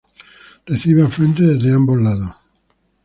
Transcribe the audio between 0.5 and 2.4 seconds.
Recibe afluentes desde ambos lados.